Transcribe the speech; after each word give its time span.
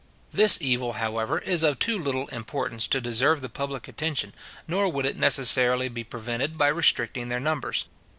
This 0.33 0.57
evil, 0.59 0.93
however, 0.93 1.37
is 1.37 1.61
of 1.61 1.77
too 1.77 1.95
little 2.01 2.27
importance 2.29 2.87
to 2.87 2.99
deserve 2.99 3.41
the 3.43 3.49
public 3.49 3.87
attention, 3.87 4.33
nor 4.67 4.91
would 4.91 5.05
it 5.05 5.15
necessarily 5.15 5.89
be 5.89 6.03
prevented 6.03 6.57
by 6.57 6.69
restricting 6.69 7.29
their 7.29 7.39
numbers. 7.39 7.85